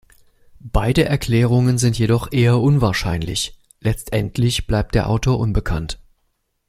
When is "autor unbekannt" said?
5.07-5.99